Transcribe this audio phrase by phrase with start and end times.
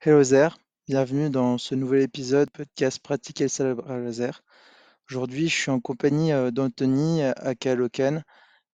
[0.00, 0.56] Hello there,
[0.86, 4.42] bienvenue dans ce nouvel épisode podcast Pratiquer le sabre laser.
[5.10, 8.22] Aujourd'hui, je suis en compagnie euh, d'Anthony, aka Locan,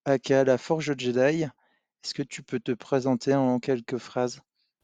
[0.05, 1.45] aka la Forge Jedi.
[1.45, 4.43] Est-ce que tu peux te présenter en quelques phrases?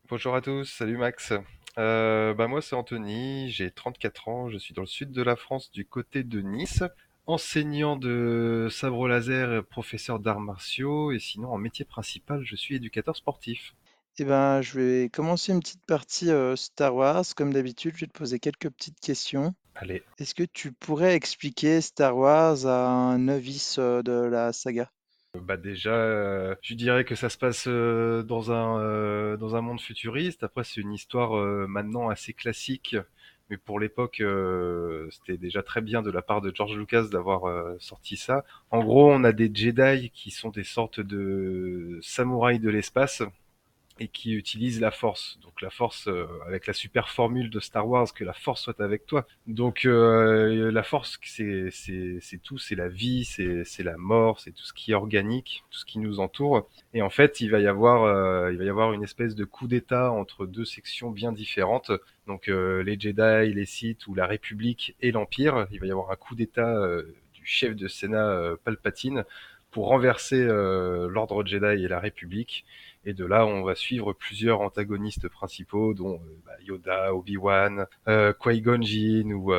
[0.08, 1.34] Bonjour à tous, salut Max.
[1.76, 5.36] Euh, bah moi c'est Anthony, j'ai 34 ans, je suis dans le sud de la
[5.36, 6.82] France du côté de Nice,
[7.26, 13.16] enseignant de sabre laser, professeur d'arts martiaux et sinon en métier principal je suis éducateur
[13.16, 13.74] sportif.
[14.18, 17.24] Eh ben, je vais commencer une petite partie Star Wars.
[17.36, 19.54] Comme d'habitude, je vais te poser quelques petites questions.
[19.74, 24.90] Allez, Est-ce que tu pourrais expliquer Star Wars à un novice de la saga?
[25.40, 30.42] bah déjà je dirais que ça se passe dans un dans un monde futuriste.
[30.42, 31.32] Après c'est une histoire
[31.68, 32.96] maintenant assez classique.
[33.48, 34.22] Mais pour l'époque,
[35.10, 37.42] c'était déjà très bien de la part de George Lucas d'avoir
[37.80, 38.44] sorti ça.
[38.70, 43.22] En gros, on a des Jedi qui sont des sortes de samouraïs de l'espace
[44.00, 45.38] et qui utilise la force.
[45.42, 48.80] Donc la force euh, avec la super formule de Star Wars que la force soit
[48.80, 49.26] avec toi.
[49.46, 54.40] Donc euh, la force c'est c'est c'est tout, c'est la vie, c'est c'est la mort,
[54.40, 56.68] c'est tout ce qui est organique, tout ce qui nous entoure.
[56.94, 59.44] Et en fait, il va y avoir euh, il va y avoir une espèce de
[59.44, 61.92] coup d'état entre deux sections bien différentes.
[62.26, 66.10] Donc euh, les Jedi, les Sith ou la République et l'Empire, il va y avoir
[66.10, 67.02] un coup d'état euh,
[67.34, 69.24] du chef de Sénat euh, Palpatine
[69.70, 72.64] pour renverser euh, l'ordre Jedi et la République.
[73.04, 78.32] Et de là, on va suivre plusieurs antagonistes principaux, dont euh, bah, Yoda, Obi-Wan, euh,
[78.32, 79.52] Qui-Gon Jinn, ou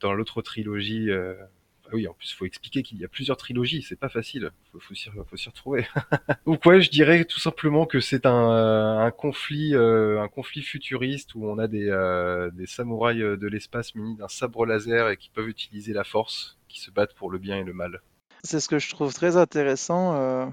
[0.00, 1.10] dans l'autre trilogie.
[1.10, 4.50] ah oui, en plus, il faut expliquer qu'il y a plusieurs trilogies, c'est pas facile,
[4.72, 5.86] faut, faut s'y faut s'y retrouver.
[6.46, 11.34] Donc ouais, je dirais tout simplement que c'est un, un conflit, euh, un conflit futuriste
[11.34, 15.30] où on a des, euh, des samouraïs de l'espace munis d'un sabre laser et qui
[15.30, 18.00] peuvent utiliser la force, qui se battent pour le bien et le mal.
[18.44, 20.46] C'est ce que je trouve très intéressant euh,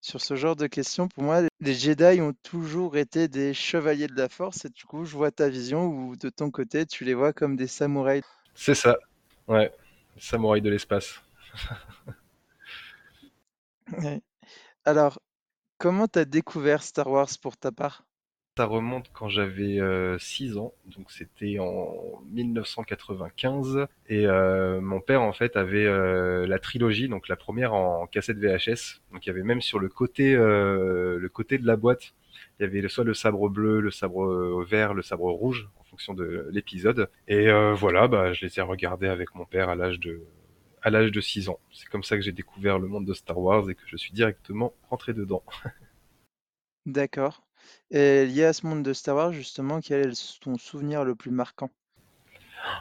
[0.00, 1.08] sur ce genre de questions.
[1.08, 5.04] Pour moi, les Jedi ont toujours été des chevaliers de la force et du coup,
[5.04, 8.24] je vois ta vision où de ton côté, tu les vois comme des samouraïs.
[8.54, 8.96] C'est ça,
[9.48, 9.72] ouais,
[10.18, 11.20] samouraï de l'espace.
[13.98, 14.22] Ouais.
[14.86, 15.20] Alors,
[15.78, 18.06] comment t'as découvert Star Wars pour ta part?
[18.56, 25.22] Ça remonte quand j'avais euh, 6 ans, donc c'était en 1995, et euh, mon père
[25.22, 29.30] en fait avait euh, la trilogie, donc la première en cassette VHS, donc il y
[29.30, 32.14] avait même sur le côté, euh, le côté de la boîte,
[32.60, 35.82] il y avait soit le sabre bleu, le sabre euh, vert, le sabre rouge, en
[35.82, 39.74] fonction de l'épisode, et euh, voilà, bah je les ai regardés avec mon père à
[39.74, 40.22] l'âge de
[40.80, 41.58] à l'âge de 6 ans.
[41.72, 44.12] C'est comme ça que j'ai découvert le monde de Star Wars et que je suis
[44.12, 45.42] directement rentré dedans.
[46.86, 47.42] D'accord.
[47.90, 51.30] Et lié à ce monde de Star Wars, justement, quel est ton souvenir le plus
[51.30, 51.70] marquant?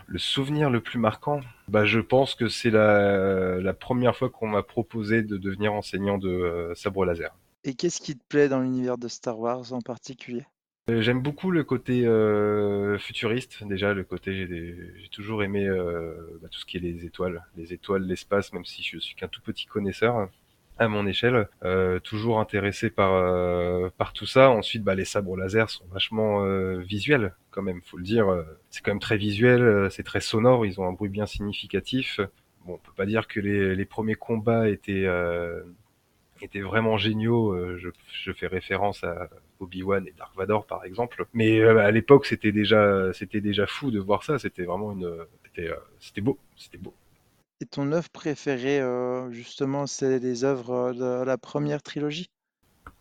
[0.07, 4.47] Le souvenir le plus marquant, bah, je pense que c'est la, la première fois qu'on
[4.47, 7.35] m'a proposé de devenir enseignant de euh, sabre laser.
[7.65, 10.45] Et qu'est-ce qui te plaît dans l'univers de Star Wars en particulier?
[10.89, 13.63] Euh, J'aime beaucoup le côté euh, futuriste.
[13.63, 17.71] Déjà, le côté, j'ai toujours aimé euh, bah, tout ce qui est les étoiles, les
[17.71, 20.29] étoiles, l'espace, même si je suis qu'un tout petit connaisseur
[20.77, 21.47] à mon échelle.
[21.63, 24.49] Euh, toujours intéressé par euh, par tout ça.
[24.49, 28.29] Ensuite, bah, les sabres laser sont vachement euh, visuels, quand même, faut le dire.
[28.29, 30.65] Euh, C'est quand même très visuel, euh, c'est très sonore.
[30.65, 32.19] Ils ont un bruit bien significatif.
[32.65, 35.61] Bon, on peut pas dire que les, les premiers combats étaient euh,
[36.41, 37.55] étaient vraiment géniaux.
[37.77, 37.89] Je,
[38.23, 39.29] je fais référence à
[39.59, 41.25] Obi-Wan et Dark Vador par exemple.
[41.33, 44.39] Mais à l'époque, c'était déjà, c'était déjà fou de voir ça.
[44.39, 45.09] C'était vraiment une,
[45.99, 46.93] c'était beau, c'était beau.
[47.63, 52.29] Et ton œuvre préférée, euh, justement, c'est les œuvres euh, de la première trilogie?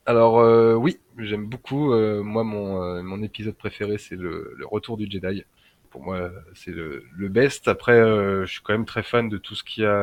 [0.06, 1.92] Alors euh, oui, j'aime beaucoup.
[1.92, 5.42] euh, moi, mon, mon épisode préféré, c'est le, le Retour du Jedi.
[5.90, 7.66] Pour moi, c'est le, le best.
[7.66, 10.00] Après, je suis quand même très fan de tout ce qu'il y a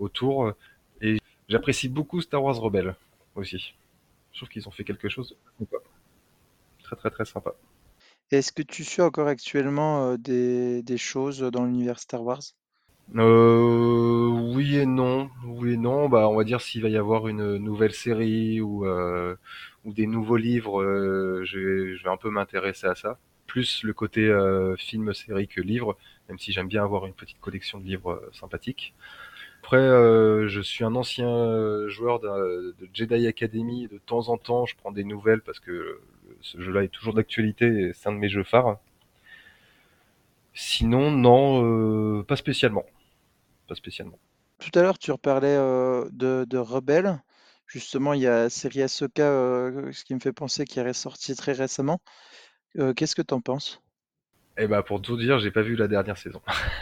[0.00, 0.52] autour.
[1.00, 2.96] Et j'apprécie beaucoup Star Wars Rebelle
[3.36, 3.76] aussi.
[4.32, 5.76] Je trouve qu'ils ont fait quelque chose de sympa.
[6.82, 7.54] Très très très sympa.
[8.32, 12.42] Est-ce que tu suis encore actuellement des, des choses dans l'univers Star Wars?
[13.16, 16.08] Euh, oui et non, oui et non.
[16.08, 19.34] Bah, on va dire s'il va y avoir une nouvelle série ou euh,
[19.84, 21.58] ou des nouveaux livres, euh, je
[22.02, 23.18] vais, un peu m'intéresser à ça.
[23.46, 25.96] Plus le côté euh, film, série que livre,
[26.28, 28.94] même si j'aime bien avoir une petite collection de livres euh, sympathiques.
[29.62, 33.88] Après, je suis un ancien joueur d'un- de Jedi Academy.
[33.88, 36.00] De temps en temps, je prends des nouvelles parce que
[36.42, 38.78] ce jeu-là est toujours d'actualité et c'est un de mes jeux phares.
[40.54, 42.84] Sinon, non, pas spécialement.
[43.68, 44.18] Pas spécialement.
[44.58, 47.20] Tout à l'heure, tu reparlais euh, de, de Rebelle.
[47.66, 51.34] Justement, il y a série Ahsoka, euh, ce qui me fait penser qu'il est ressorti
[51.36, 52.00] très récemment.
[52.78, 53.82] Euh, qu'est-ce que t'en penses?
[54.58, 56.42] Eh ben, pour tout dire, j'ai pas vu la dernière saison.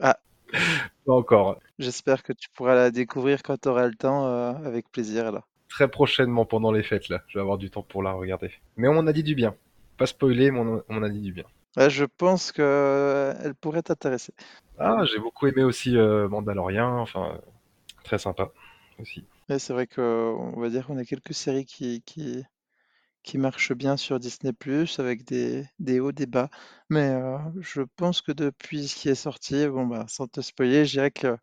[0.00, 0.16] Ah,
[1.04, 1.60] Pas encore.
[1.78, 5.48] j'espère que tu pourras la découvrir quand tu auras le temps, euh, avec plaisir alors.
[5.68, 7.22] très prochainement pendant les fêtes là.
[7.28, 8.50] Je vais avoir du temps pour la regarder.
[8.76, 9.54] Mais on m'en a dit du bien.
[9.96, 11.44] Pas spoiler, mais on a dit du bien.
[11.76, 14.32] Ouais, je pense qu'elle pourrait t'intéresser.
[14.78, 17.38] Ah, j'ai beaucoup aimé aussi euh, Mandalorian, enfin
[18.04, 18.50] très sympa
[18.98, 19.24] aussi.
[19.48, 22.44] Ouais, c'est vrai qu'on va dire qu'on a quelques séries qui, qui,
[23.24, 24.52] qui marchent bien sur Disney+,
[24.98, 26.50] avec des, des hauts, des bas.
[26.90, 30.86] Mais euh, je pense que depuis ce qui est sorti, bon bah, sans te spoiler,
[30.86, 31.36] je dirais que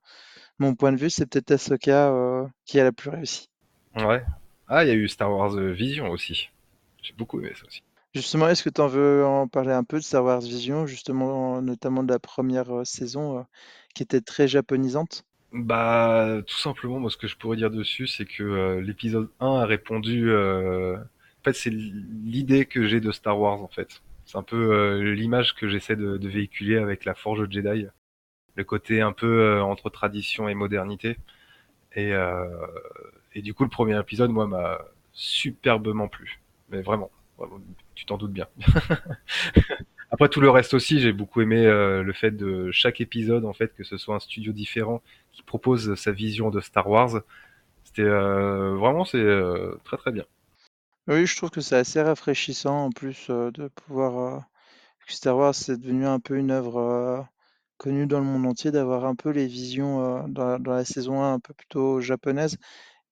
[0.60, 3.50] mon point de vue, c'est peut-être Ahsoka euh, qui a la plus réussi.
[3.96, 4.24] Ouais.
[4.68, 6.50] Ah, il y a eu Star Wars euh, Vision aussi.
[7.02, 7.82] J'ai beaucoup aimé ça aussi.
[8.14, 11.62] Justement, est-ce que tu en veux en parler un peu de Star Wars Vision, justement,
[11.62, 13.46] notamment de la première saison
[13.96, 15.26] qui était très japonisante?
[15.52, 19.66] Bah, tout simplement, moi, ce que je pourrais dire dessus, c'est que l'épisode 1 a
[19.66, 20.30] répondu.
[20.30, 24.02] euh, En fait, c'est l'idée que j'ai de Star Wars, en fait.
[24.26, 27.88] C'est un peu l'image que j'essaie de, véhiculer avec la Forge Jedi.
[28.56, 31.18] Le côté un peu entre tradition et modernité.
[31.96, 32.48] Et, euh,
[33.34, 34.80] et du coup, le premier épisode, moi, m'a
[35.12, 36.40] superbement plu.
[36.70, 37.12] Mais vraiment,
[37.96, 38.48] tu t'en doutes bien.
[40.14, 43.54] Après tout le reste aussi, j'ai beaucoup aimé euh, le fait de chaque épisode, en
[43.54, 45.02] fait, que ce soit un studio différent
[45.32, 47.22] qui propose sa vision de Star Wars.
[47.84, 50.26] C'était euh, vraiment, c'est euh, très très bien.
[51.08, 54.44] Oui, je trouve que c'est assez rafraîchissant en plus de pouvoir.
[55.08, 57.28] Star Wars, c'est devenu un peu une œuvre
[57.78, 61.40] connue dans le monde entier, d'avoir un peu les visions dans, la, saison 1 un
[61.40, 62.58] peu plutôt japonaise,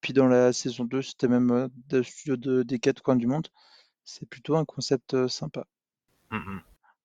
[0.01, 3.47] puis dans la saison 2, c'était même des studios de, des quatre coins du monde.
[4.13, 5.65] C'est plutôt un concept sympa.
[6.31, 6.61] Mm, mm.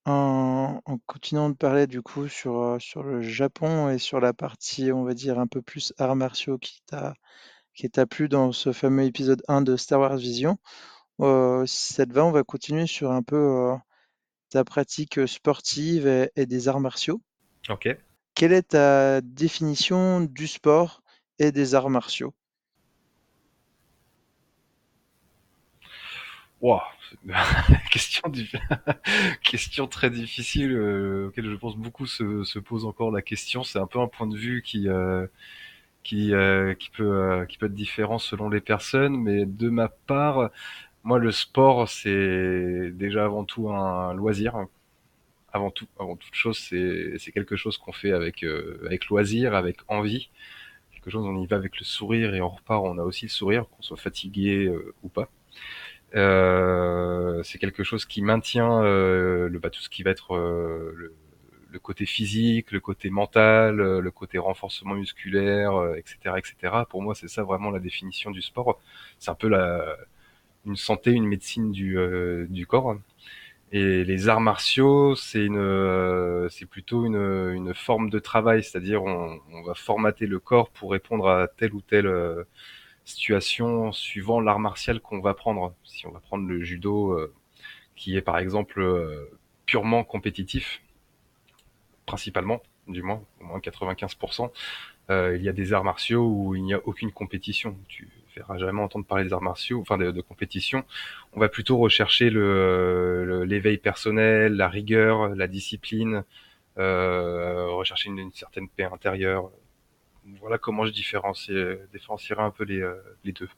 [0.06, 4.90] En, en continuant de parler du coup sur, sur le Japon et sur la partie,
[4.90, 7.14] on va dire, un peu plus arts martiaux qui t'a
[7.74, 10.58] qui t'a plu dans ce fameux épisode 1 de Star Wars Vision,
[11.20, 13.70] euh, si ça te va, on va continuer sur un peu
[14.48, 17.20] ta pratique sportive et, et des arts martiaux.
[17.68, 17.88] Ok.
[18.34, 21.02] Quelle est ta définition du sport
[21.38, 22.34] et des arts martiaux?
[26.60, 26.80] Wow.
[27.90, 28.48] question, du...
[29.42, 33.62] question très difficile euh, auquel je pense beaucoup se, se pose encore la question.
[33.64, 35.26] C'est un peu un point de vue qui euh,
[36.04, 39.88] qui euh, qui peut euh, qui peut être différent selon les personnes, mais de ma
[39.88, 40.50] part,
[41.04, 44.66] moi le sport c'est déjà avant tout un loisir.
[45.52, 49.54] Avant tout, avant toute chose, c'est c'est quelque chose qu'on fait avec euh, avec loisir,
[49.54, 50.28] avec envie.
[50.92, 53.30] Quelque chose on y va avec le sourire et on repart, on a aussi le
[53.30, 55.30] sourire, qu'on soit fatigué euh, ou pas.
[56.16, 60.92] Euh, c'est quelque chose qui maintient euh, le, bah, tout ce qui va être euh,
[60.96, 61.14] le,
[61.70, 66.86] le côté physique, le côté mental, le côté renforcement musculaire, etc., etc.
[66.88, 68.80] Pour moi, c'est ça vraiment la définition du sport.
[69.18, 69.96] C'est un peu la,
[70.66, 71.98] une santé, une médecine du,
[72.48, 72.96] du corps.
[73.72, 79.02] Et les arts martiaux, c'est une, euh, c'est plutôt une, une forme de travail, c'est-à-dire
[79.02, 82.44] on, on va formater le corps pour répondre à telle ou telle euh,
[83.06, 85.74] situation suivant l'art martial qu'on va prendre.
[85.84, 87.32] Si on va prendre le judo, euh,
[87.94, 89.30] qui est par exemple euh,
[89.64, 90.82] purement compétitif,
[92.04, 94.50] principalement, du moins, au moins 95%,
[95.08, 97.76] euh, il y a des arts martiaux où il n'y a aucune compétition.
[97.88, 100.84] Tu verras jamais entendre parler des arts martiaux, enfin de, compétition.
[101.32, 106.24] On va plutôt rechercher le, l'éveil personnel, la rigueur, la discipline,
[106.78, 109.50] euh, rechercher une certaine paix intérieure.
[110.40, 111.56] Voilà comment je différencie,
[111.92, 113.48] différencierais un peu les, euh, les deux.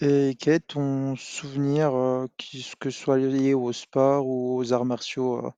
[0.00, 4.72] Et quel est ton souvenir, euh, qui, que ce soit lié au sport ou aux
[4.72, 5.46] arts martiaux?
[5.46, 5.50] euh?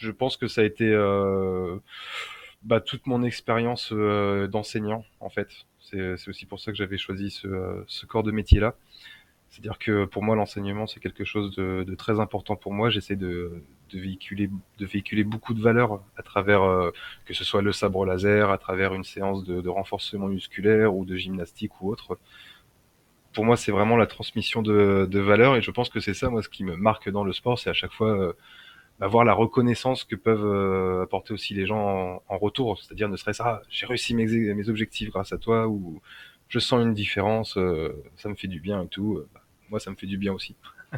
[0.00, 1.78] Je pense que ça a été euh,
[2.62, 5.48] bah, toute mon expérience euh, d'enseignant, en fait.
[5.80, 8.74] C'est aussi pour ça que j'avais choisi ce, euh, ce corps de métier-là.
[9.50, 12.90] C'est-à-dire que pour moi, l'enseignement, c'est quelque chose de, de très important pour moi.
[12.90, 14.00] J'essaie de, de
[14.86, 16.90] véhiculer, beaucoup de valeurs à travers, euh,
[17.24, 21.16] que ce soit le sabre laser, à travers une séance de, renforcement musculaire ou de
[21.16, 22.18] gymnastique ou autre.
[23.32, 26.30] Pour moi, c'est vraiment la transmission de, de valeurs et je pense que c'est ça,
[26.30, 28.32] moi, ce qui me marque dans le sport, c'est à chaque fois euh,
[28.98, 32.78] bah, voir la reconnaissance que peuvent euh, apporter aussi les gens en, en retour.
[32.80, 36.00] C'est-à-dire, ne serait-ce, ah, j'ai réussi mes, mes objectifs grâce à toi ou
[36.48, 39.16] je sens une différence, euh, ça me fait du bien et tout.
[39.16, 40.56] Euh, bah, moi, ça me fait du bien aussi.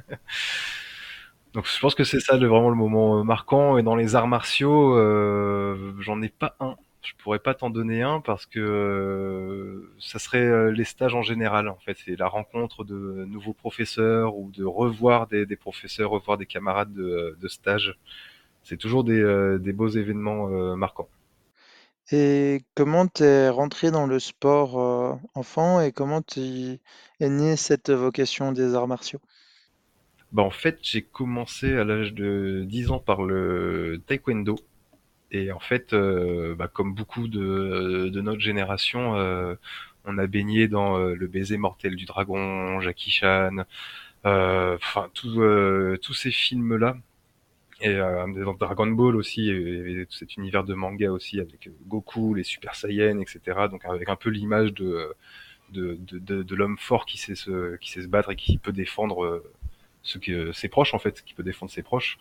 [1.55, 3.78] Donc, je pense que c'est ça le, vraiment le moment euh, marquant.
[3.78, 6.76] Et dans les arts martiaux, euh, j'en ai pas un.
[7.02, 11.69] Je pourrais pas t'en donner un parce que ça serait les stages en général.
[11.69, 16.45] En fait, c'est la rencontre de nouveaux professeurs ou de revoir des, professeurs, revoir des
[16.45, 17.97] camarades de, stage.
[18.64, 21.09] C'est toujours des, beaux événements marquants.
[22.12, 26.81] Et comment t'es rentré dans le sport euh, enfant et comment t'es-
[27.21, 29.21] est née cette vocation des arts martiaux?
[30.33, 34.57] Bah, en fait, j'ai commencé à l'âge de 10 ans par le taekwondo.
[35.33, 39.57] Et en fait, euh, bah, comme beaucoup de, notre génération, euh,
[40.07, 43.53] On a baigné dans le baiser mortel du dragon, Jackie Chan,
[44.25, 46.97] enfin tous ces films là
[47.80, 52.35] et euh, dans Dragon Ball aussi, et, tout cet univers de manga aussi avec Goku,
[52.35, 53.40] les Super Saiyans, etc.
[53.70, 55.14] Donc avec un peu l'image de
[55.70, 58.73] de, de, de, l'homme fort qui sait se qui sait se battre et qui peut
[58.73, 59.44] défendre euh,
[60.02, 62.18] ce que ses proches en fait, qui peut défendre ses proches.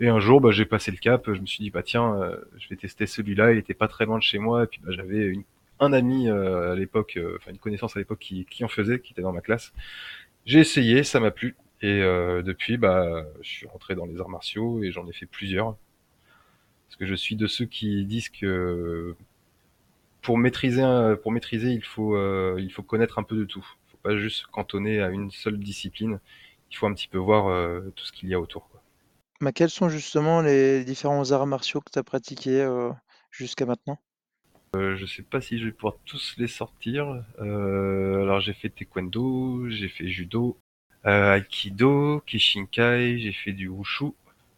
[0.00, 1.24] Et un jour, bah, j'ai passé le cap.
[1.32, 3.52] Je me suis dit bah tiens, euh, je vais tester celui-là.
[3.52, 4.64] Il était pas très loin de chez moi.
[4.64, 5.44] Et puis bah, j'avais une,
[5.80, 9.12] un ami euh, à l'époque, enfin une connaissance à l'époque qui, qui en faisait, qui
[9.12, 9.72] était dans ma classe.
[10.46, 11.56] J'ai essayé, ça m'a plu.
[11.84, 15.26] Et euh, depuis, bah, je suis rentré dans les arts martiaux et j'en ai fait
[15.26, 15.76] plusieurs.
[16.86, 19.14] Parce que je suis de ceux qui disent que
[20.22, 20.82] pour maîtriser,
[21.22, 23.66] pour maîtriser, il faut, euh, il faut connaître un peu de tout.
[23.86, 26.20] Il faut pas juste cantonner à une seule discipline.
[26.70, 28.66] Il faut un petit peu voir euh, tout ce qu'il y a autour.
[28.70, 28.82] Quoi.
[29.42, 32.66] Mais quels sont justement les différents arts martiaux que tu as pratiqués
[33.30, 33.98] jusqu'à maintenant?
[34.74, 37.22] Euh, je sais pas si je vais pouvoir tous les sortir.
[37.38, 40.58] alors j'ai fait taekwondo, j'ai fait judo,
[41.04, 44.12] Aikido, Kishinkai, j'ai fait du Wushu,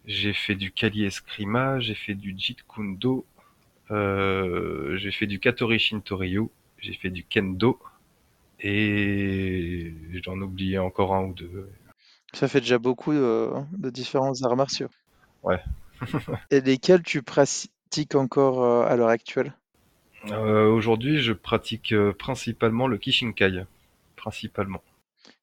[0.07, 3.27] j'ai fait du Kali Eskrima, j'ai fait du Jeet Kundo,
[3.91, 6.49] euh, j'ai fait du Katori Shintoryu,
[6.79, 7.81] j'ai fait du Kendo,
[8.61, 9.93] et
[10.25, 11.69] j'en oublié encore un ou deux.
[12.33, 14.89] Ça fait déjà beaucoup de, différents arts martiaux.
[15.43, 15.61] Ouais.
[16.51, 19.53] et lesquels tu pratiques encore euh, à l'heure actuelle?
[20.29, 23.65] Aujourd'hui, je pratique principalement le Kishinkai.
[24.17, 24.83] Principalement.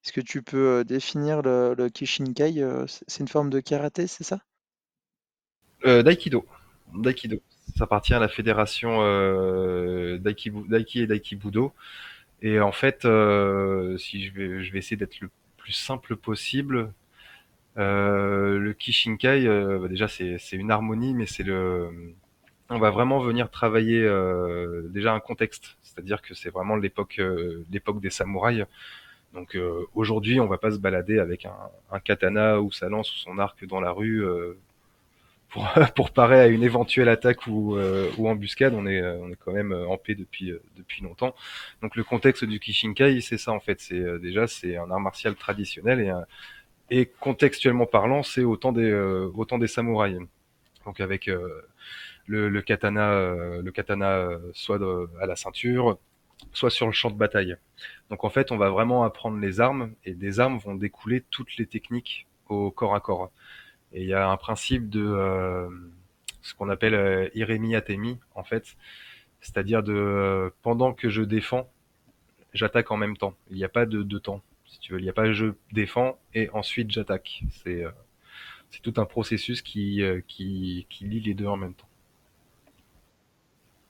[0.03, 4.39] Est-ce que tu peux définir le, Kishinkai C'est une forme de karaté, c'est ça?
[5.85, 6.45] Euh, D'aikido.
[6.93, 7.41] D'aikido.
[7.77, 11.73] Ça appartient à la fédération euh, d'Aiki et d'Aikibudo.
[12.41, 16.91] Et en fait, si je vais, essayer d'être le plus simple possible,
[17.77, 19.45] le Kishinkai,
[19.79, 21.89] bah, déjà c'est une harmonie, mais c'est le,
[22.69, 24.01] on va vraiment venir travailler
[24.89, 27.21] déjà un contexte, c'est-à-dire que c'est vraiment l'époque
[27.71, 28.65] des samouraïs.
[29.33, 33.17] Donc euh, aujourd'hui, on va pas se balader avec un, katana ou sa lance ou
[33.17, 34.59] son arc dans la rue euh,
[35.49, 38.75] pour, pour parer à une éventuelle attaque ou, euh, ou embuscade.
[38.75, 41.33] On est, on est quand même en paix depuis, depuis longtemps.
[41.81, 43.81] Donc le contexte du Kishinkai, c'est ça en fait.
[43.81, 48.93] C'est déjà c'est un art martial traditionnel et, et contextuellement parlant, c'est autant des,
[49.35, 50.19] autant des samouraïs.
[50.85, 53.15] Donc avec le, le, katana,
[53.63, 54.79] le katana soit
[55.19, 55.97] à la ceinture,
[56.51, 57.55] soit sur le champ de bataille.
[58.09, 61.57] Donc en fait, on va vraiment apprendre les armes et des armes vont découler toutes
[61.57, 63.31] les techniques au corps à corps.
[63.91, 65.69] Et il y a un principe de euh,
[66.41, 68.75] ce qu'on appelle euh, Iremi Atemi en fait,
[69.41, 71.69] c'est-à-dire de euh, pendant que je défends,
[72.53, 73.35] j'attaque en même temps.
[73.49, 74.99] Il n'y a pas de, de temps, si tu veux.
[74.99, 77.43] Il n'y a pas je défends et ensuite j'attaque.
[77.51, 77.91] C'est euh,
[78.81, 81.87] tout un processus qui, qui qui lie les deux en même temps.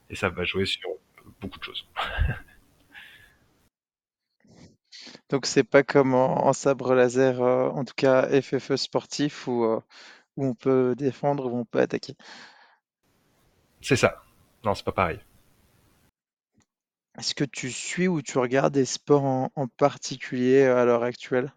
[0.09, 0.89] Et ça va jouer sur
[1.43, 1.85] beaucoup de choses.
[5.29, 9.79] Donc c'est pas comme en, sabre laser, euh, en tout cas FFE sportif, où, euh,
[10.37, 12.15] où on peut défendre, où on peut attaquer.
[13.81, 14.21] C'est ça.
[14.63, 15.19] Non, c'est pas pareil.
[17.17, 21.53] Est-ce que tu suis ou tu regardes des sports en, particulier euh, à l'heure actuelle?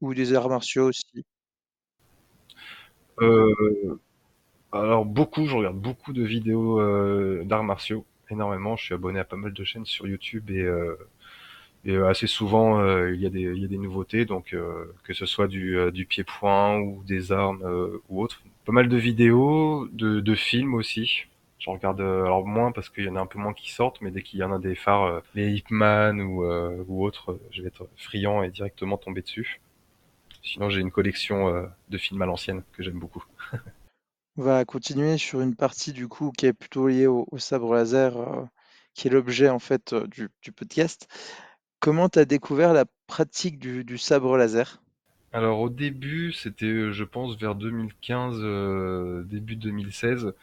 [0.00, 1.24] Ou des arts martiaux aussi?
[4.72, 8.76] Alors beaucoup, je regarde beaucoup de vidéos d'arts martiaux énormément.
[8.76, 10.96] Je suis abonné à pas mal de chaînes sur YouTube et, euh,
[11.84, 14.54] et euh, assez souvent euh, il y a des il y a des nouveautés donc
[15.04, 17.62] que ce soit du du pied-point ou des armes
[18.08, 18.42] ou autre.
[18.64, 21.26] Pas mal de vidéos, de, de films aussi.
[21.58, 24.10] Je regarde alors moins parce qu'il y en a un peu moins qui sortent, mais
[24.10, 27.88] dès qu'il y en a des phares, les Hitman ou, ou autres, je vais être
[27.96, 29.60] friand et directement tomber dessus.
[30.42, 33.24] Sinon, j'ai une collection de films à l'ancienne que j'aime beaucoup.
[34.38, 38.18] On va continuer sur une partie du coup qui est plutôt liée au, sabre laser,
[38.18, 38.44] euh,
[38.92, 41.08] qui est l'objet en fait euh, du, podcast.
[41.80, 44.82] Comment tu as découvert la pratique du, sabre laser?
[45.32, 50.34] Alors au début, c'était, euh, je pense, vers 2015, début 2016.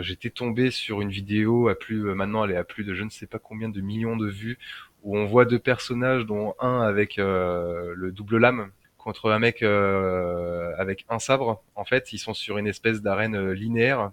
[0.00, 3.10] j'étais tombé sur une vidéo à plus, maintenant elle est à plus de je ne
[3.10, 4.58] sais pas combien de millions de vues,
[5.02, 8.70] où on voit deux personnages, dont un avec le double lame,
[9.04, 11.62] contre un mec euh, avec un sabre.
[11.74, 14.12] En fait, ils sont sur une espèce d'arène euh, linéaire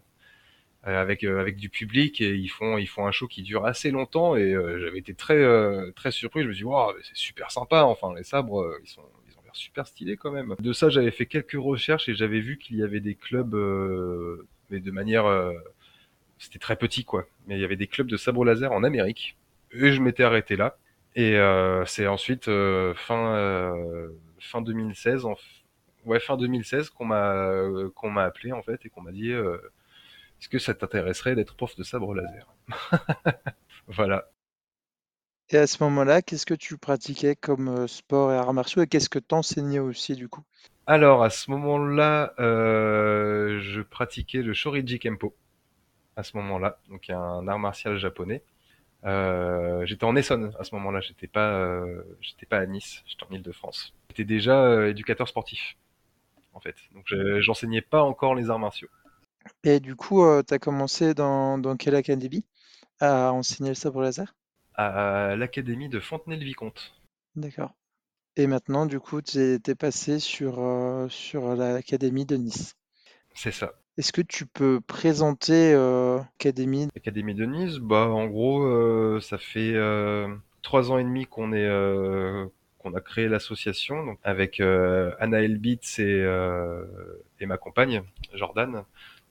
[0.85, 3.89] euh, avec avec du public et ils font ils font un show qui dure assez
[3.89, 5.41] longtemps et j'avais été très
[5.93, 6.43] très surpris.
[6.43, 6.71] Je me suis dit
[7.03, 7.83] c'est super sympa.
[7.85, 10.55] Enfin, les sabres ils sont ils ont l'air super stylés quand même.
[10.59, 13.55] De ça, j'avais fait quelques recherches et j'avais vu qu'il y avait des clubs
[14.69, 15.25] mais de manière
[16.37, 17.25] c'était très petit quoi.
[17.47, 19.37] Mais il y avait des clubs de sabre laser en Amérique
[19.71, 20.77] et je m'étais arrêté là.
[21.15, 21.37] Et
[21.85, 22.49] c'est ensuite
[22.95, 24.09] fin
[24.41, 25.35] fin 2016, en,
[26.05, 29.31] ouais, fin 2016 qu'on m'a euh, qu'on m'a appelé en fait et qu'on m'a dit
[29.31, 29.57] euh,
[30.39, 32.47] est-ce que ça t'intéresserait d'être prof de sabre laser
[33.87, 34.31] Voilà.
[35.49, 38.87] Et à ce moment-là, qu'est-ce que tu pratiquais comme euh, sport et arts martiaux et
[38.87, 40.43] qu'est-ce que t'enseignais aussi du coup?
[40.87, 45.35] Alors, à ce moment-là, euh, je pratiquais le Shoriji Kempo,
[46.15, 48.43] à ce moment-là, donc un art martial japonais.
[49.05, 53.23] Euh, j'étais en Essonne à ce moment-là, j'étais pas, euh, j'étais pas à Nice, j'étais
[53.23, 53.93] en Île-de-France.
[54.11, 55.77] J'étais déjà euh, éducateur sportif,
[56.53, 56.75] en fait.
[56.93, 58.89] Donc je- j'enseignais pas encore les arts martiaux.
[59.63, 62.45] Et du coup, euh, tu as commencé dans, dans quelle académie
[62.99, 64.35] à enseigner le sabre laser?
[64.75, 66.91] À l'académie de Fontenay-le-Vicomte,
[67.35, 67.75] D'accord.
[68.37, 72.75] Et maintenant, du coup, tu es passé sur, euh, sur l'académie de Nice.
[73.33, 73.73] c'est ça.
[73.97, 76.89] Est-ce que tu peux présenter euh, l'académie?
[76.95, 79.73] L'académie de Nice, bah en gros, euh, ça fait
[80.61, 81.67] trois ans et demi qu'on est
[82.81, 86.83] qu'on a créé l'association, donc avec euh, Anna Elbitz et, euh,
[87.39, 88.83] et ma compagne Jordan.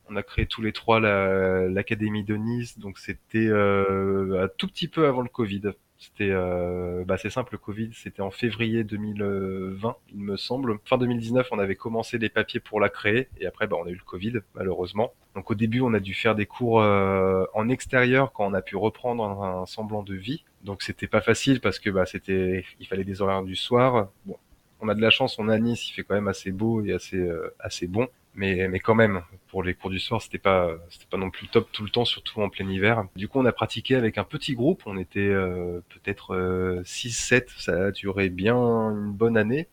[0.09, 4.67] On a créé tous les trois la- l'académie de Nice, donc c'était euh, un tout
[4.67, 5.63] petit peu avant le Covid.
[5.99, 10.79] C'était, euh, bah c'est simple, le Covid, c'était en février 2020, il me semble.
[10.87, 13.91] Fin 2019, on avait commencé les papiers pour la créer, et après, bah, on a
[13.91, 15.13] eu le Covid, malheureusement.
[15.35, 18.63] Donc au début, on a dû faire des cours euh, en extérieur quand on a
[18.63, 20.45] pu reprendre un semblant de vie.
[20.65, 24.11] Donc c'était pas facile parce que bah c'était, il fallait des horaires du soir.
[24.27, 24.37] Bon,
[24.81, 26.93] on a de la chance, on à Nice, il fait quand même assez beau et
[26.93, 28.09] assez euh, assez bon.
[28.35, 31.49] Mais, mais quand même, pour les cours du soir, c'était pas, c'était pas non plus
[31.49, 33.05] top tout le temps, surtout en plein hiver.
[33.17, 34.83] Du coup, on a pratiqué avec un petit groupe.
[34.87, 37.47] On était euh, peut-être euh, 6-7.
[37.59, 39.69] Ça a duré bien une bonne année.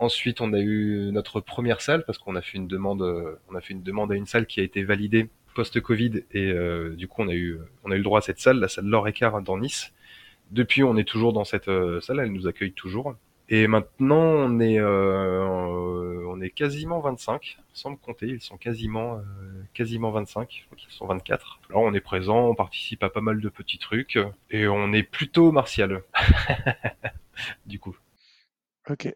[0.00, 3.54] Ensuite, on a eu notre première salle parce qu'on a fait une demande, euh, on
[3.54, 7.08] a fait une demande à une salle qui a été validée post-Covid et euh, du
[7.08, 9.08] coup, on a eu, on a eu le droit à cette salle, la salle Laure
[9.08, 9.92] Écart dans Nice.
[10.50, 13.14] Depuis, on est toujours dans cette euh, salle, elle nous accueille toujours.
[13.48, 19.16] Et maintenant, on est, euh, on est quasiment 25, sans me compter, ils sont quasiment,
[19.16, 19.22] euh,
[19.74, 21.60] quasiment 25, je crois qu'ils sont 24.
[21.68, 24.18] Alors, on est présent, on participe à pas mal de petits trucs,
[24.50, 26.02] et on est plutôt martial,
[27.66, 27.96] du coup.
[28.88, 29.12] Ok.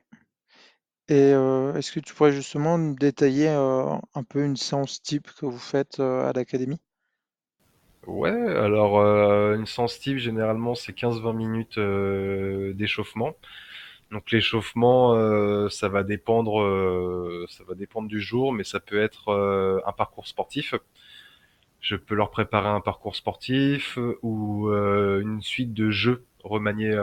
[1.08, 5.58] Et est-ce que tu pourrais justement nous détailler un peu une séance type que vous
[5.58, 6.80] faites à l'académie?
[8.06, 8.98] Ouais, alors,
[9.54, 11.78] une séance type, généralement, c'est 15-20 minutes
[12.76, 13.34] d'échauffement.
[14.10, 19.92] Donc l'échauffement, ça va dépendre, ça va dépendre du jour, mais ça peut être un
[19.92, 20.74] parcours sportif.
[21.80, 26.96] Je peux leur préparer un parcours sportif ou une suite de jeux remaniés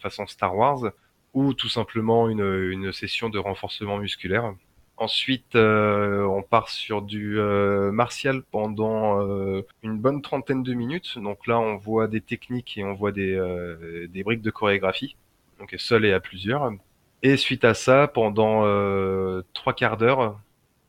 [0.00, 0.92] façon Star Wars,
[1.34, 4.54] ou tout simplement une, une session de renforcement musculaire.
[4.96, 11.18] Ensuite, euh, on part sur du euh, martial pendant euh, une bonne trentaine de minutes.
[11.18, 15.16] Donc là, on voit des techniques et on voit des, euh, des briques de chorégraphie,
[15.60, 16.72] donc seul et à plusieurs.
[17.22, 20.40] Et suite à ça, pendant euh, trois quarts d'heure,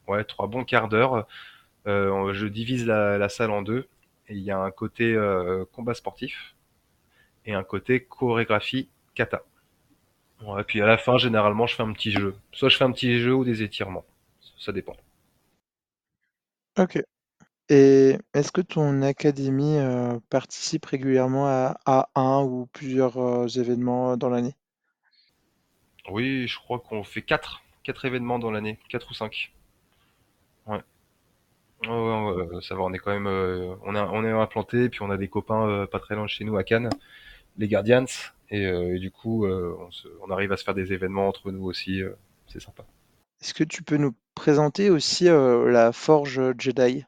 [0.08, 1.28] ouais, trois bons quarts d'heure,
[1.86, 3.88] euh, je divise la, la salle en deux.
[4.28, 5.18] Et il y a un côté
[5.72, 6.56] combat sportif
[7.46, 9.42] et un côté chorégraphie kata.
[10.42, 12.36] Ouais, puis à la fin, généralement, je fais un petit jeu.
[12.52, 14.06] Soit je fais un petit jeu ou des étirements.
[14.58, 14.96] Ça dépend.
[16.78, 17.02] Ok.
[17.70, 24.18] Et est-ce que ton académie euh, participe régulièrement à, à un ou plusieurs euh, événements
[24.18, 24.56] dans l'année?
[26.10, 29.52] Oui, je crois qu'on fait quatre, quatre événements dans l'année, quatre ou cinq.
[30.66, 30.82] Ouais.
[31.84, 34.32] Ouais, ouais, ouais, euh, ça va, on est quand même, euh, on est, on est
[34.32, 36.90] implanté, puis on a des copains euh, pas très loin de chez nous à Cannes,
[37.58, 38.06] les Guardians,
[38.52, 41.28] et, euh, et du coup, euh, on, se- on arrive à se faire des événements
[41.28, 42.14] entre nous aussi, euh,
[42.48, 42.86] c'est sympa.
[43.42, 47.04] Est-ce que tu peux nous présenter aussi la Forge Jedi?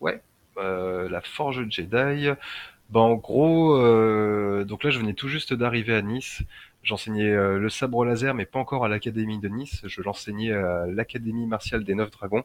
[0.00, 0.22] Ouais,
[0.56, 2.28] la Forge Jedi.
[2.90, 6.42] Bah en gros, euh, donc là je venais tout juste d'arriver à Nice.
[6.84, 9.82] J'enseignais euh, le sabre laser, mais pas encore à l'académie de Nice.
[9.86, 12.44] Je l'enseignais à l'académie martiale des Neuf Dragons.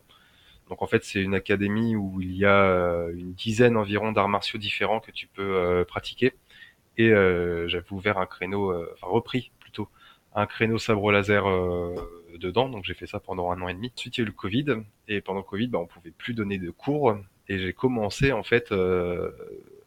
[0.72, 4.30] Donc en fait c'est une académie où il y a euh, une dizaine environ d'arts
[4.30, 6.32] martiaux différents que tu peux euh, pratiquer.
[6.96, 9.90] Et euh, j'avais ouvert un créneau, enfin repris plutôt,
[10.34, 11.44] un créneau sabre laser
[12.40, 12.70] dedans.
[12.70, 13.92] Donc j'ai fait ça pendant un an et demi.
[13.98, 14.78] Ensuite il y a eu le Covid.
[15.10, 17.18] Et pendant le Covid, bah, on pouvait plus donner de cours.
[17.50, 18.74] Et j'ai commencé en fait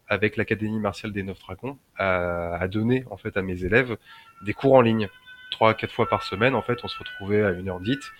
[0.07, 3.97] avec l'Académie martiale des Neuf Dragons à, donner en fait à mes élèves
[4.43, 5.09] des cours en ligne.
[5.49, 8.11] Trois, quatre fois par semaine, en fait, on se retrouvait à une heure dite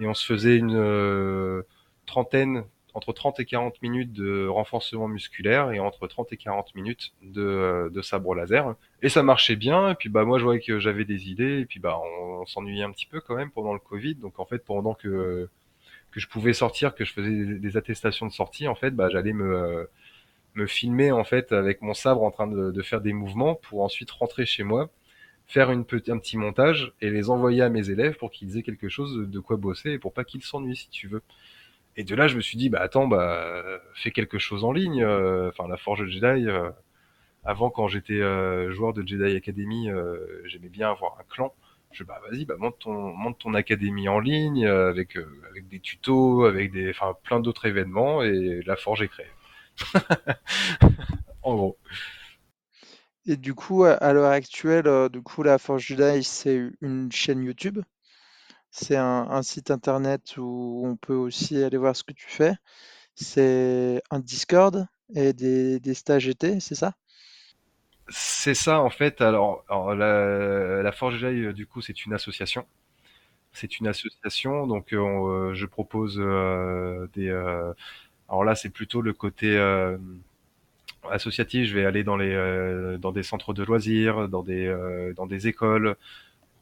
[0.00, 1.62] et on se faisait une
[2.10, 7.12] trentaine, entre 30 et 40 minutes de renforcement musculaire et entre 30 et 40 minutes
[7.22, 8.74] de, euh, de sabre laser.
[9.02, 9.90] Et ça marchait bien.
[9.90, 11.60] Et puis bah moi je voyais que j'avais des idées.
[11.60, 14.16] Et puis bah on, s'ennuyait un petit peu quand même pendant le Covid.
[14.16, 15.48] Donc en fait pendant que
[16.10, 19.32] que je pouvais sortir, que je faisais des, attestations de sortie, en fait, bah j'allais
[19.32, 19.84] me euh,
[20.56, 23.82] me filmer en fait avec mon sabre en train de, de faire des mouvements pour
[23.84, 24.90] ensuite rentrer chez moi,
[25.46, 28.88] faire une un petit montage et les envoyer à mes élèves pour qu'ils aient quelque
[28.88, 31.22] chose de, de quoi bosser et pour pas qu'ils s'ennuient si tu veux.
[32.00, 35.02] Et de là, je me suis dit, bah attends, bah fais quelque chose en ligne.
[35.02, 36.70] euh, Enfin, la Forge Jedi, euh,
[37.44, 39.88] Avant, quand j'étais euh, joueur de Jedi Academy,
[40.46, 41.54] j'aimais bien avoir un clan.
[41.92, 45.18] Je bah vas-y, bah monte ton monte ton académie en ligne avec
[45.50, 49.26] avec des tutos, avec des enfin plein d'autres événements et la forge est créée.
[51.42, 51.78] En gros.
[53.24, 57.78] Et du coup, à l'heure actuelle, du coup, la Forge Jedi, c'est une chaîne YouTube?
[58.70, 62.54] C'est un, site internet où on peut aussi aller voir ce que tu fais.
[63.14, 66.94] C'est un Discord et des, stages été, c'est ça?
[68.08, 69.20] C'est ça en fait.
[69.20, 72.66] Alors, la, Forge Jedi, euh, du coup, c'est une association.
[73.52, 77.30] C'est une association, donc euh, je propose euh, des.
[78.28, 79.58] alors là, c'est plutôt le côté
[81.10, 81.68] associatif.
[81.68, 85.96] Je vais aller dans des centres de loisirs, dans des écoles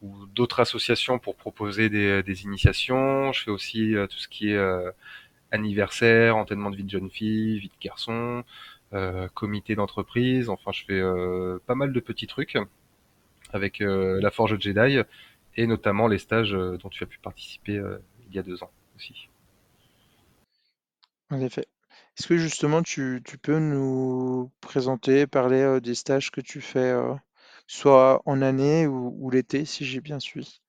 [0.01, 3.31] ou d'autres associations pour proposer des, des initiations.
[3.33, 4.91] Je fais aussi euh, tout ce qui est euh,
[5.51, 8.43] anniversaire, enterrement de vie de jeune fille, vie de garçon,
[8.93, 10.49] euh, comité d'entreprise.
[10.49, 12.57] Enfin, je fais euh, pas mal de petits trucs
[13.51, 14.99] avec euh, la Forge Jedi
[15.55, 17.97] et notamment les stages euh, dont tu as pu participer euh,
[18.29, 19.29] il y a deux ans aussi.
[21.31, 21.65] En effet.
[22.17, 26.91] Est-ce que justement tu, tu peux nous présenter, parler euh, des stages que tu fais,
[26.91, 27.15] euh,
[27.69, 30.59] soit en année ou, l'été, si j'ai bien suivi?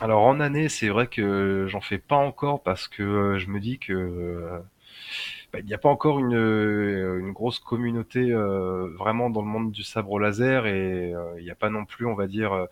[0.00, 3.58] Alors en année, c'est vrai que j'en fais pas encore parce que euh, je me
[3.58, 4.58] dis que euh,
[5.52, 9.82] bah, il n'y a pas encore une, euh, grosse communauté vraiment dans le monde du
[9.82, 12.68] sabre laser et il n'y a pas non plus, on va dire,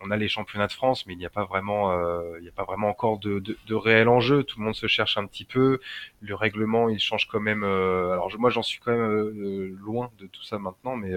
[0.00, 1.92] on a les championnats de France, mais il n'y a pas vraiment,
[2.38, 4.44] il n'y a pas vraiment encore de, réel enjeu.
[4.44, 5.78] Tout le monde se cherche un petit peu.
[6.22, 7.64] Le règlement, il change quand même.
[7.64, 11.12] alors moi, j'en suis quand même loin de tout ça maintenant, mais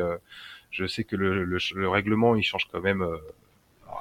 [0.78, 3.02] je sais que le, le, le règlement, il change quand même.
[3.02, 3.18] euh,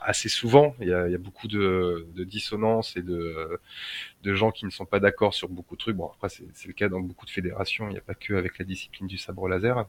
[0.02, 3.58] assez souvent, il y a, beaucoup de, dissonances et de,
[4.24, 5.96] gens qui ne sont pas d'accord sur beaucoup de trucs.
[5.96, 8.58] Bon, après, c'est le cas dans beaucoup de fédérations, il n'y a pas que avec
[8.58, 9.86] la discipline du sabre laser.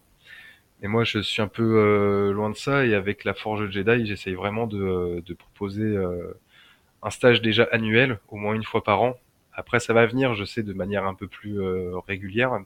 [0.83, 4.05] Et moi, je suis un peu euh, loin de ça, et avec la Forge Jedi,
[4.05, 6.33] j'essaye vraiment de, proposer euh,
[7.03, 9.15] un stage déjà annuel, au moins une fois par an.
[9.53, 11.59] Après, ça va venir, je sais, de manière un peu plus
[12.07, 12.59] régulière.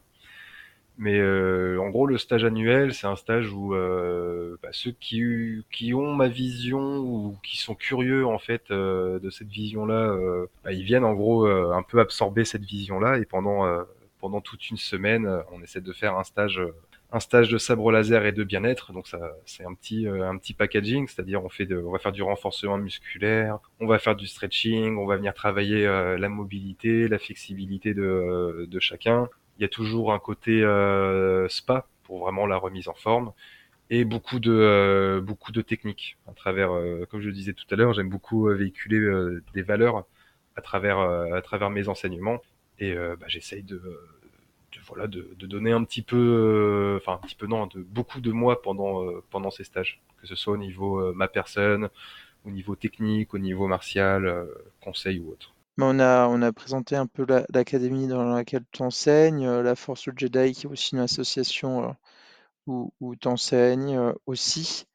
[0.97, 5.65] Mais euh, en gros, le stage annuel, c'est un stage où euh, bah, ceux qui,
[5.71, 10.45] qui ont ma vision ou qui sont curieux en fait euh, de cette vision-là, euh,
[10.63, 13.83] bah, ils viennent en gros euh, un peu absorber cette vision-là et pendant euh,
[14.19, 16.61] pendant toute une semaine, on essaie de faire un stage
[17.13, 18.93] un stage de sabre laser et de bien-être.
[18.93, 22.11] Donc ça, c'est un petit un petit packaging, c'est-à-dire on fait de, on va faire
[22.11, 27.07] du renforcement musculaire, on va faire du stretching, on va venir travailler euh, la mobilité,
[27.07, 29.27] la flexibilité de de chacun.
[29.57, 33.33] Il y a toujours un côté euh, spa pour vraiment la remise en forme
[33.91, 37.65] et beaucoup de euh, beaucoup de techniques à travers, euh, comme je le disais tout
[37.71, 38.99] à l'heure, j'aime beaucoup euh, véhiculer
[39.53, 40.05] des valeurs
[40.55, 42.41] à travers à travers mes enseignements
[42.79, 47.35] et bah, j'essaye de, de voilà de, de donner un petit peu, enfin un petit
[47.35, 51.13] peu non, de beaucoup de moi pendant pendant ces stages, que ce soit au niveau
[51.13, 51.89] ma personne,
[52.45, 54.47] au niveau technique, au niveau martial,
[54.81, 55.53] conseil ou autre.
[55.81, 59.63] Mais on a, on a présenté un peu la- l'académie dans laquelle tu enseignes, euh,
[59.63, 61.91] la Force Jedi qui est aussi une association euh,
[62.67, 64.85] où, où tu enseignes euh, aussi.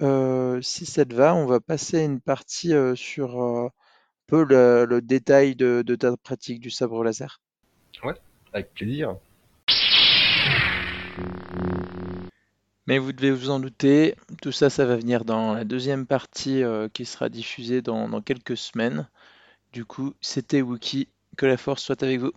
[0.00, 3.70] Euh, si ça te va, on va passer une partie euh, sur euh, un
[4.26, 7.42] peu le, le détail de, de ta pratique du sabre laser.
[8.02, 8.14] Ouais,
[8.54, 9.14] avec plaisir.
[12.86, 16.62] Mais vous devez vous en douter, tout ça, ça va venir dans la deuxième partie
[16.62, 19.06] euh, qui sera diffusée dans, dans quelques semaines.
[19.72, 21.08] Du coup, c'était Wookie,
[21.38, 22.32] que la force soit avec vous.